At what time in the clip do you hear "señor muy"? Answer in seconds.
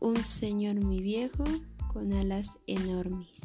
0.24-1.00